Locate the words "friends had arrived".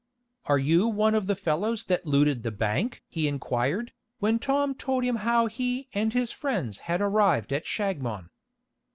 6.31-7.53